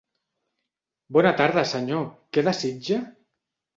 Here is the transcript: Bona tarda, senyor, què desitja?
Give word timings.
Bona 1.17 1.33
tarda, 1.41 1.65
senyor, 1.73 2.03
què 2.39 2.45
desitja? 2.49 2.99